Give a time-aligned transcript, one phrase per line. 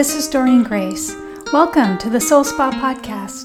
[0.00, 1.14] this is Doreen Grace.
[1.52, 3.44] Welcome to the Soul Spa Podcast.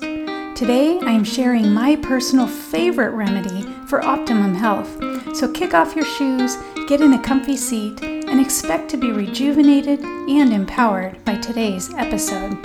[0.55, 4.89] Today I am sharing my personal favorite remedy for optimum health.
[5.35, 6.55] So kick off your shoes,
[6.87, 12.57] get in a comfy seat, and expect to be rejuvenated and empowered by today's episode.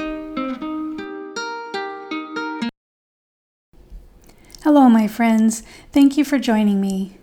[4.63, 5.65] Hello, my friends.
[5.91, 7.19] Thank you for joining me.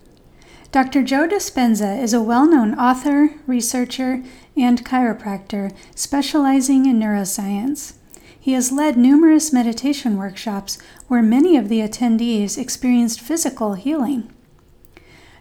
[0.72, 1.02] Dr.
[1.02, 4.22] Joe Dispenza is a well known author, researcher,
[4.58, 7.94] and chiropractor specializing in neuroscience.
[8.38, 10.78] He has led numerous meditation workshops
[11.08, 14.32] where many of the attendees experienced physical healing.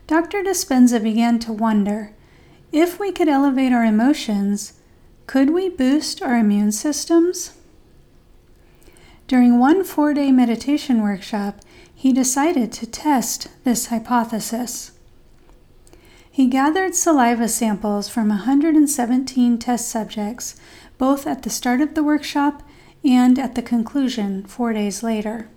[0.06, 0.42] Dr.
[0.44, 2.12] Dispenza began to wonder
[2.70, 4.74] if we could elevate our emotions,
[5.26, 7.54] could we boost our immune systems?
[9.26, 11.60] During one four day meditation workshop,
[11.92, 14.92] he decided to test this hypothesis.
[16.36, 20.54] He gathered saliva samples from 117 test subjects,
[20.98, 22.62] both at the start of the workshop
[23.02, 25.48] and at the conclusion four days later.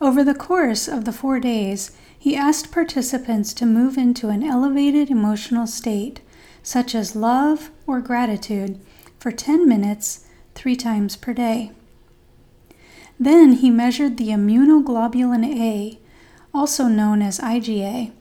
[0.00, 5.10] Over the course of the four days, he asked participants to move into an elevated
[5.10, 6.22] emotional state,
[6.62, 8.80] such as love or gratitude,
[9.18, 11.72] for 10 minutes, three times per day.
[13.20, 15.98] Then he measured the immunoglobulin A,
[16.54, 18.12] also known as IgA,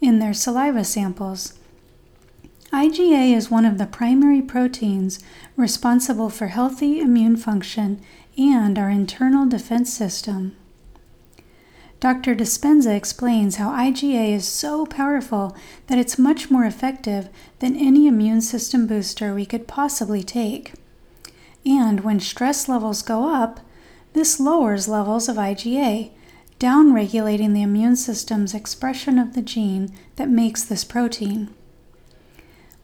[0.00, 1.54] in their saliva samples.
[2.72, 5.20] IgA is one of the primary proteins
[5.56, 8.00] responsible for healthy immune function
[8.36, 10.54] and our internal defense system.
[12.00, 12.34] Dr.
[12.34, 17.30] Dispenza explains how IgA is so powerful that it's much more effective
[17.60, 20.74] than any immune system booster we could possibly take.
[21.64, 23.60] And when stress levels go up,
[24.12, 26.10] this lowers levels of IgA,
[26.58, 31.54] downregulating the immune system's expression of the gene that makes this protein.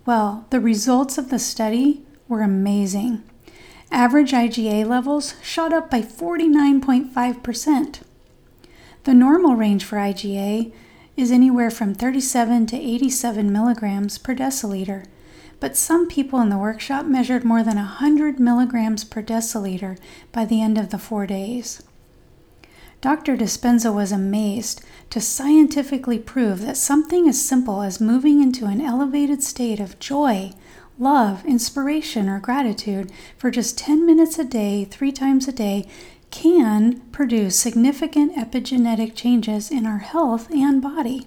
[0.05, 3.23] Well, the results of the study were amazing.
[3.91, 8.01] Average IgA levels shot up by 49.5%.
[9.05, 10.73] The normal range for IgA
[11.17, 15.07] is anywhere from 37 to 87 milligrams per deciliter,
[15.61, 19.99] but some people in the workshop measured more than 100 milligrams per deciliter
[20.33, 21.83] by the end of the four days.
[23.03, 23.37] Dr.
[23.37, 24.81] Dispenza was amazed
[25.11, 30.53] to scientifically prove that something as simple as moving into an elevated state of joy,
[31.01, 35.85] love, inspiration, or gratitude for just 10 minutes a day, three times a day,
[36.31, 41.27] can produce significant epigenetic changes in our health and body.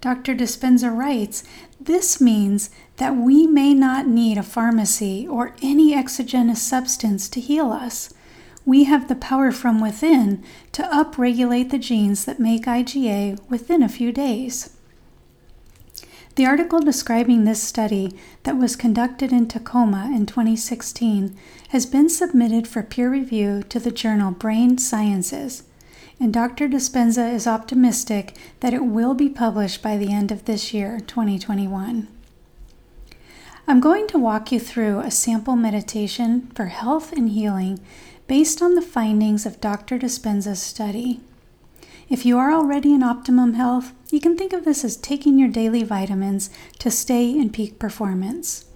[0.00, 0.34] Dr.
[0.34, 1.44] Dispenza writes
[1.80, 7.70] this means that we may not need a pharmacy or any exogenous substance to heal
[7.70, 8.12] us.
[8.64, 13.88] We have the power from within to upregulate the genes that make IgA within a
[13.88, 14.76] few days.
[16.36, 21.36] The article describing this study that was conducted in Tacoma in 2016
[21.70, 25.64] has been submitted for peer review to the journal Brain Sciences
[26.20, 26.68] and Dr.
[26.68, 32.06] Dispenza is optimistic that it will be published by the end of this year, 2021.
[33.66, 37.80] I'm going to walk you through a sample meditation for health and healing
[38.30, 39.98] based on the findings of Dr.
[39.98, 41.18] Dispenza's study.
[42.08, 45.48] If you are already in optimum health, you can think of this as taking your
[45.48, 46.48] daily vitamins
[46.78, 48.66] to stay in peak performance.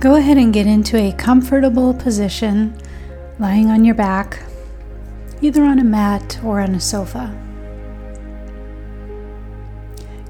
[0.00, 2.74] Go ahead and get into a comfortable position,
[3.38, 4.42] lying on your back,
[5.42, 7.38] either on a mat or on a sofa.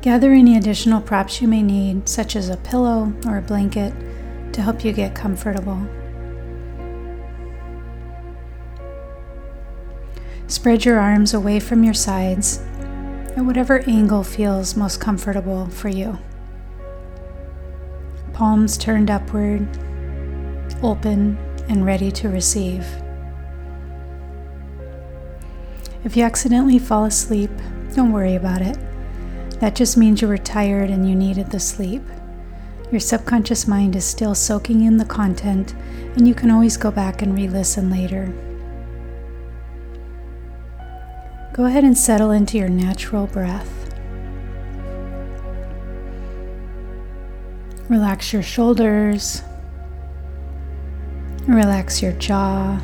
[0.04, 3.94] Gather any additional props you may need, such as a pillow or a blanket,
[4.52, 5.80] to help you get comfortable.
[10.46, 12.58] Spread your arms away from your sides
[13.34, 16.18] at whatever angle feels most comfortable for you
[18.34, 19.66] palms turned upward,
[20.82, 21.38] open
[21.70, 22.84] and ready to receive.
[26.04, 27.50] If you accidentally fall asleep,
[27.94, 28.76] don't worry about it.
[29.64, 32.02] That just means you were tired and you needed the sleep.
[32.90, 35.74] Your subconscious mind is still soaking in the content,
[36.16, 38.26] and you can always go back and re listen later.
[41.54, 43.90] Go ahead and settle into your natural breath.
[47.88, 49.40] Relax your shoulders.
[51.48, 52.78] Relax your jaw.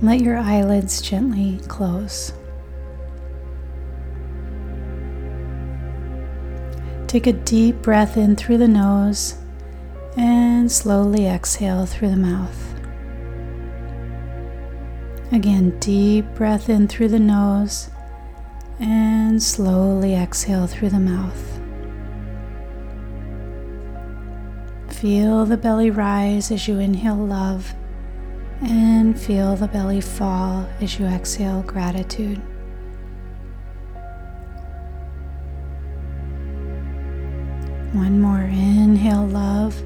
[0.00, 2.32] Let your eyelids gently close.
[7.10, 9.34] Take a deep breath in through the nose
[10.16, 12.72] and slowly exhale through the mouth.
[15.32, 17.90] Again, deep breath in through the nose
[18.78, 21.60] And slowly exhale through the mouth.
[24.94, 27.74] Feel the belly rise as you inhale love,
[28.62, 32.40] and feel the belly fall as you exhale gratitude.
[38.00, 39.78] One more inhale, love,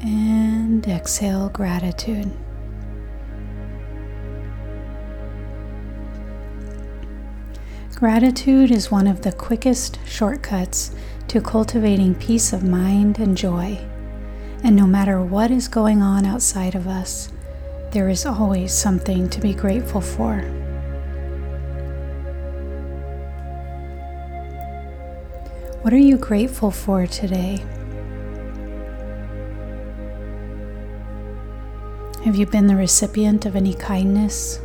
[0.00, 2.32] and exhale, gratitude.
[7.94, 10.92] Gratitude is one of the quickest shortcuts
[11.28, 13.78] to cultivating peace of mind and joy.
[14.64, 17.30] And no matter what is going on outside of us,
[17.90, 20.42] there is always something to be grateful for.
[25.88, 27.64] What are you grateful for today?
[32.26, 34.58] Have you been the recipient of any kindness?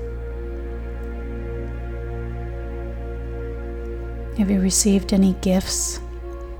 [4.37, 6.01] Have you received any gifts,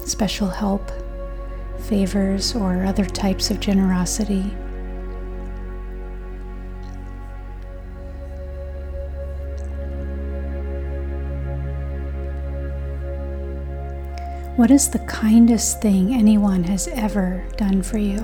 [0.06, 0.89] special help,
[1.80, 4.45] favors, or other types of generosity?
[14.55, 18.19] What is the kindest thing anyone has ever done for you?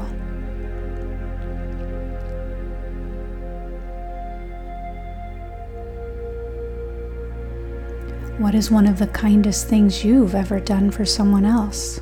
[8.37, 11.99] What is one of the kindest things you've ever done for someone else?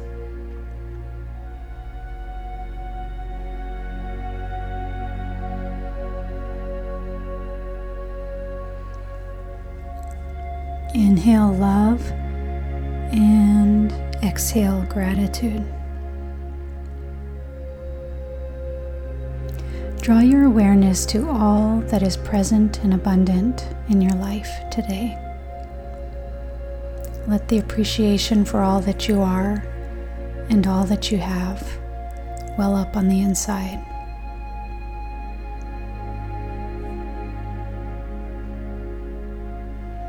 [14.37, 15.65] Exhale gratitude.
[19.99, 25.17] Draw your awareness to all that is present and abundant in your life today.
[27.25, 29.65] Let the appreciation for all that you are
[30.51, 31.67] and all that you have
[32.59, 33.83] well up on the inside.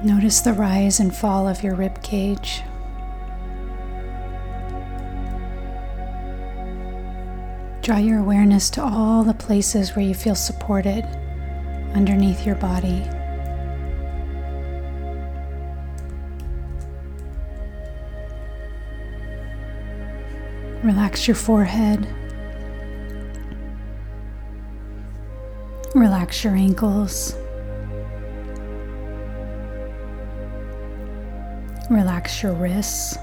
[0.05, 2.63] Notice the rise and fall of your rib cage.
[7.89, 11.07] Draw your awareness to all the places where you feel supported
[11.95, 13.01] underneath your body.
[20.85, 22.07] Relax your forehead.
[25.95, 27.35] Relax your ankles.
[31.89, 33.17] Relax your wrists.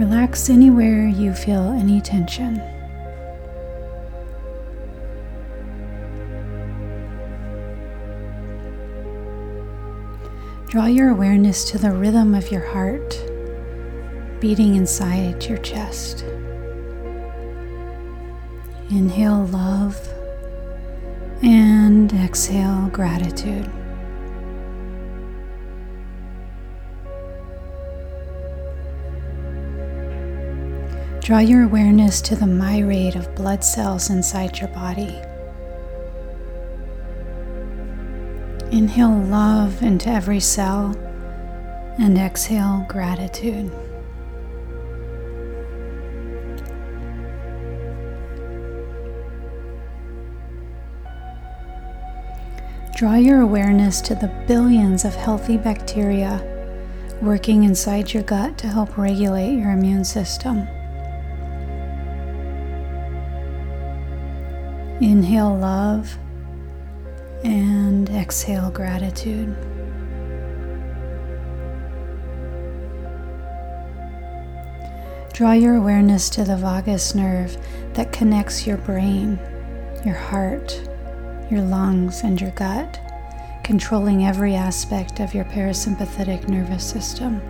[0.00, 2.54] Relax anywhere you feel any tension.
[10.68, 13.10] Draw your awareness to the rhythm of your heart
[14.40, 16.22] beating inside your chest.
[18.88, 19.98] Inhale love
[21.42, 23.70] and exhale gratitude.
[31.30, 35.16] Draw your awareness to the myriad of blood cells inside your body.
[38.76, 40.92] Inhale love into every cell
[42.00, 43.70] and exhale gratitude.
[52.96, 56.44] Draw your awareness to the billions of healthy bacteria
[57.22, 60.66] working inside your gut to help regulate your immune system.
[65.00, 66.18] Inhale love
[67.42, 69.56] and exhale gratitude.
[75.32, 77.56] Draw your awareness to the vagus nerve
[77.94, 79.38] that connects your brain,
[80.04, 80.78] your heart,
[81.50, 83.00] your lungs, and your gut,
[83.64, 87.40] controlling every aspect of your parasympathetic nervous system.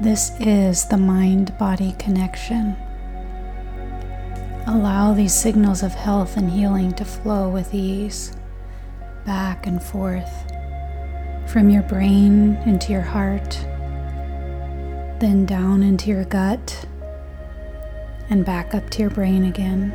[0.00, 2.78] This is the mind body connection.
[4.68, 8.32] Allow these signals of health and healing to flow with ease,
[9.24, 10.30] back and forth,
[11.46, 13.52] from your brain into your heart,
[15.20, 16.84] then down into your gut,
[18.28, 19.94] and back up to your brain again.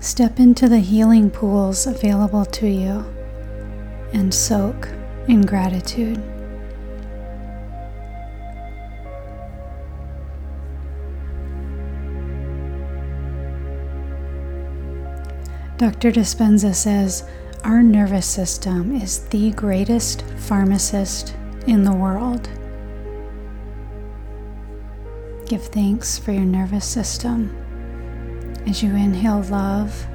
[0.00, 3.04] Step into the healing pools available to you
[4.12, 4.88] and soak
[5.26, 6.22] in gratitude.
[15.80, 16.12] Dr.
[16.12, 17.24] Dispenza says
[17.64, 21.34] our nervous system is the greatest pharmacist
[21.66, 22.50] in the world.
[25.46, 27.48] Give thanks for your nervous system
[28.68, 30.06] as you inhale love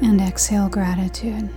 [0.00, 1.50] and exhale gratitude.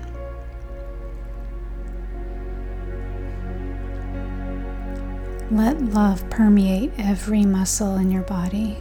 [5.51, 8.79] Let love permeate every muscle in your body.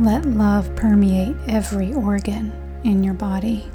[0.00, 3.70] Let love permeate every organ in your body.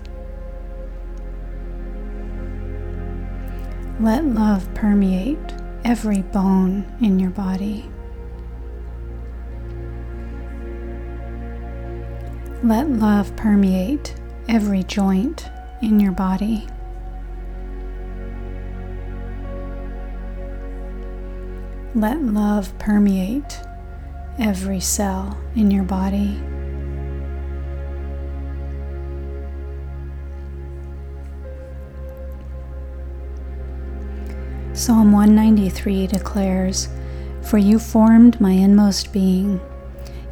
[4.01, 5.39] Let love permeate
[5.85, 7.89] every bone in your body.
[12.63, 14.13] Let love permeate
[14.49, 15.49] every joint
[15.81, 16.67] in your body.
[21.95, 23.61] Let love permeate
[24.39, 26.39] every cell in your body.
[34.73, 36.87] Psalm 193 declares,
[37.41, 39.59] For you formed my inmost being.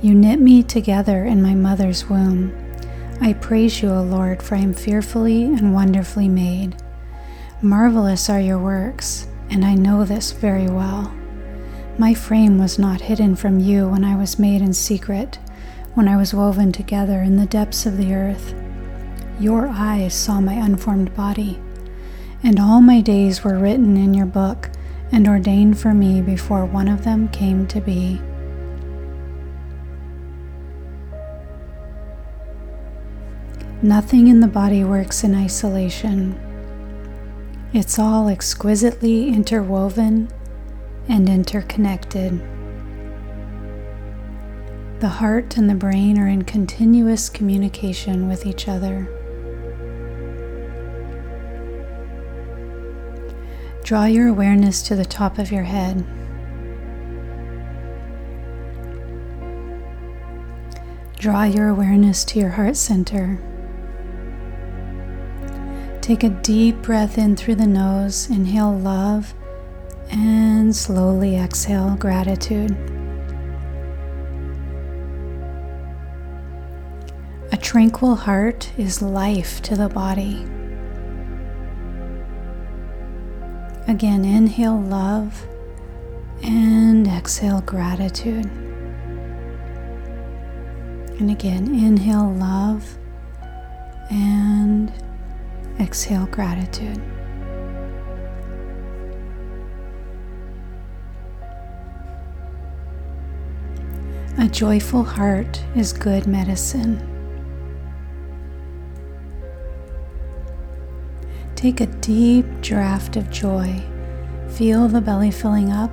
[0.02, 2.56] You knit me together in my mother's womb.
[3.20, 6.82] I praise you, O Lord, for I am fearfully and wonderfully made.
[7.62, 11.12] Marvelous are your works, and I know this very well.
[12.00, 15.39] My frame was not hidden from you when I was made in secret,
[15.96, 18.54] when I was woven together in the depths of the earth.
[19.39, 21.60] Your eyes saw my unformed body,
[22.44, 24.70] and all my days were written in your book
[25.12, 28.22] and ordained for me before one of them came to be.
[33.82, 36.39] Nothing in the body works in isolation.
[37.74, 40.30] It's all exquisitely interwoven
[41.10, 42.40] and interconnected.
[45.00, 49.08] The heart and the brain are in continuous communication with each other.
[53.84, 56.06] Draw your awareness to the top of your head.
[61.20, 63.40] Draw your awareness to your heart center.
[66.02, 68.30] Take a deep breath in through the nose.
[68.30, 69.34] Inhale love
[70.10, 72.72] and slowly exhale gratitude.
[77.52, 80.46] A tranquil heart is life to the body.
[83.88, 85.48] Again, inhale love
[86.44, 88.46] and exhale gratitude.
[91.20, 92.98] And again, inhale love
[94.12, 94.92] and
[95.80, 97.02] exhale gratitude.
[104.39, 107.01] A joyful heart is good medicine.
[111.56, 113.82] Take a deep draft of joy.
[114.50, 115.89] Feel the belly filling up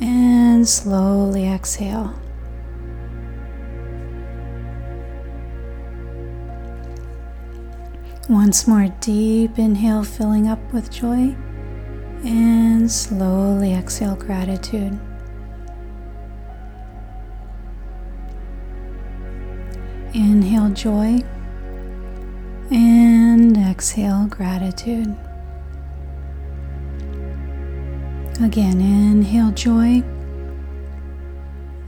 [0.00, 2.18] and slowly exhale.
[8.26, 11.36] Once more, deep inhale, filling up with joy,
[12.24, 14.98] and slowly exhale gratitude.
[20.14, 21.24] Inhale joy
[22.70, 25.12] and exhale gratitude.
[28.40, 30.04] Again, inhale joy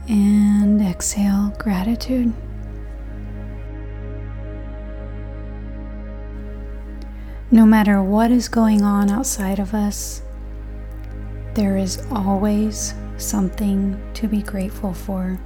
[0.09, 2.33] and exhale gratitude.
[7.49, 10.21] No matter what is going on outside of us,
[11.53, 15.39] there is always something to be grateful for.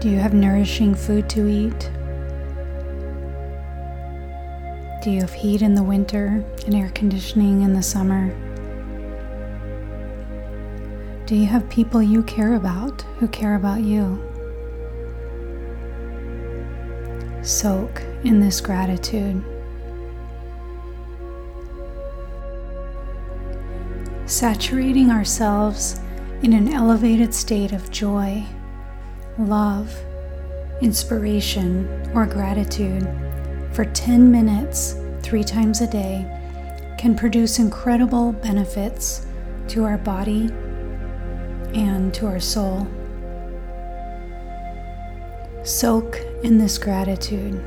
[0.00, 1.90] Do you have nourishing food to eat?
[5.02, 8.30] Do you have heat in the winter and air conditioning in the summer?
[11.26, 14.18] Do you have people you care about who care about you?
[17.42, 19.44] Soak in this gratitude.
[24.24, 26.00] Saturating ourselves
[26.42, 28.46] in an elevated state of joy
[29.48, 29.94] love,
[30.80, 33.08] inspiration, or gratitude
[33.72, 36.26] for 10 minutes three times a day
[36.98, 39.26] can produce incredible benefits
[39.68, 40.50] to our body
[41.72, 42.86] and to our soul.
[45.62, 47.64] Soak in this gratitude.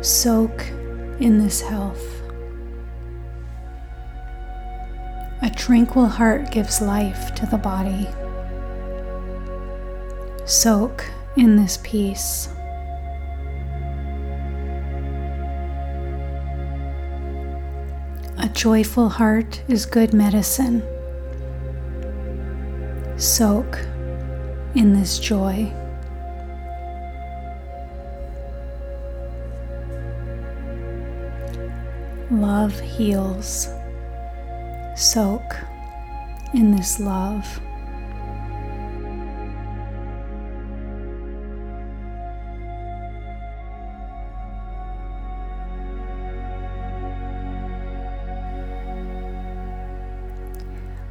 [0.00, 0.62] Soak
[1.20, 2.22] in this health.
[5.42, 8.08] A tranquil heart gives life to the body.
[10.48, 11.04] Soak
[11.36, 12.48] in this peace.
[18.38, 20.82] A joyful heart is good medicine.
[23.18, 23.78] Soak
[24.74, 25.70] in this joy.
[32.30, 33.68] Love heals.
[34.96, 35.56] Soak
[36.54, 37.60] in this love.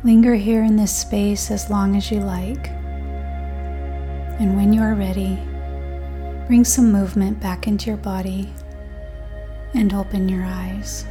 [0.08, 2.70] Linger here in this space as long as you like.
[4.40, 5.36] And when you are ready,
[6.48, 8.54] bring some movement back into your body
[9.74, 11.06] and open your eyes.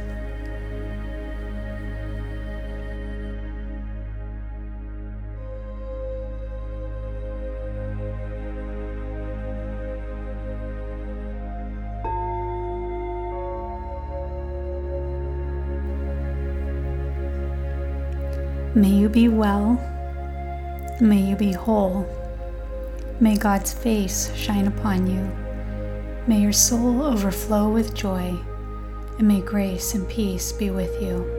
[18.75, 19.79] May you be well.
[20.99, 22.07] May you be whole.
[23.19, 25.31] May God's face shine upon you.
[26.27, 28.37] May your soul overflow with joy,
[29.17, 31.36] and may grace and peace be with you.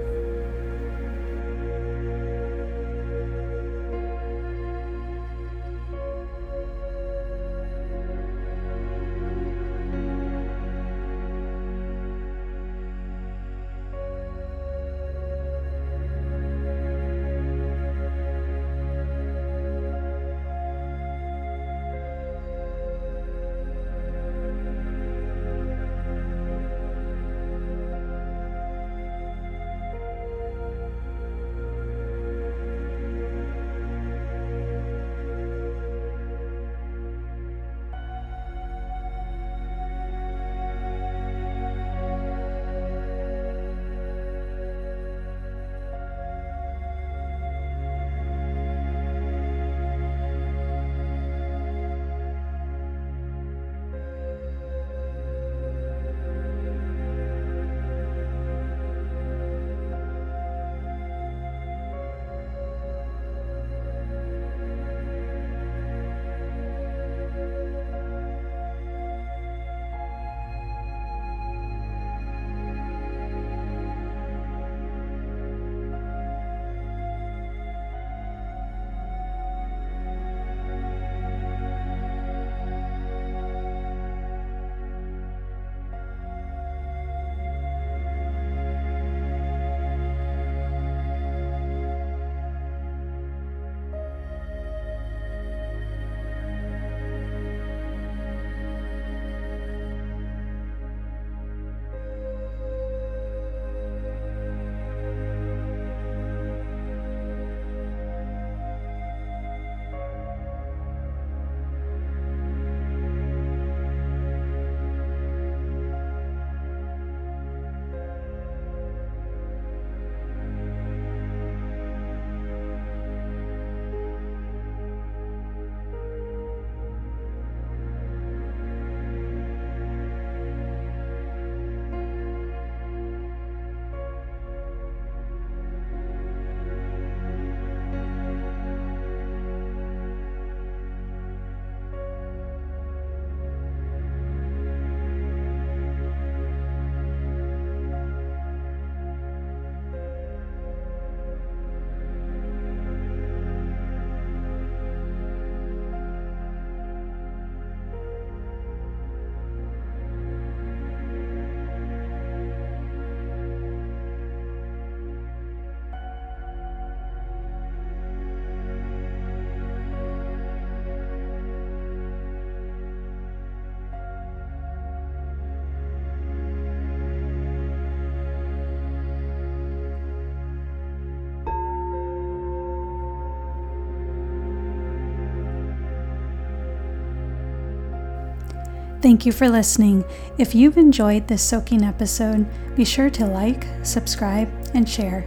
[189.08, 190.04] Thank you for listening.
[190.36, 195.26] If you've enjoyed this soaking episode, be sure to like, subscribe, and share.